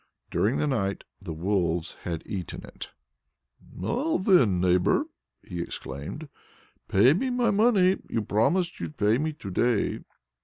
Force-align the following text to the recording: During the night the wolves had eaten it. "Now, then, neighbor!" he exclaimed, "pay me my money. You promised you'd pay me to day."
During 0.31 0.57
the 0.57 0.65
night 0.65 1.03
the 1.21 1.31
wolves 1.31 1.95
had 2.05 2.23
eaten 2.25 2.63
it. 2.65 2.89
"Now, 3.71 4.17
then, 4.17 4.59
neighbor!" 4.59 5.03
he 5.43 5.61
exclaimed, 5.61 6.27
"pay 6.87 7.13
me 7.13 7.29
my 7.29 7.51
money. 7.51 7.97
You 8.09 8.23
promised 8.23 8.79
you'd 8.79 8.97
pay 8.97 9.19
me 9.19 9.31
to 9.33 9.51
day." 9.51 9.99